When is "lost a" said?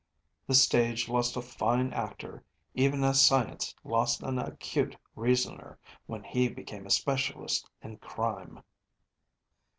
1.09-1.43